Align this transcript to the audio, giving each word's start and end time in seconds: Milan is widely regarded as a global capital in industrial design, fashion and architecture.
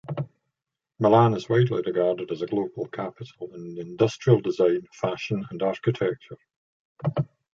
Milan 0.97 1.35
is 1.35 1.47
widely 1.47 1.83
regarded 1.85 2.31
as 2.31 2.41
a 2.41 2.47
global 2.47 2.87
capital 2.87 3.53
in 3.53 3.77
industrial 3.77 4.41
design, 4.41 4.81
fashion 4.93 5.45
and 5.51 5.61
architecture. 5.61 6.37